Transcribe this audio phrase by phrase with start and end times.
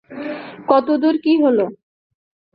[0.67, 1.65] কতদুর কী হলো?